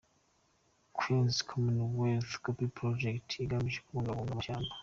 [0.97, 4.73] Queen’s Commonwealth Canopy Projet ugamije kubungabunga amashyamba;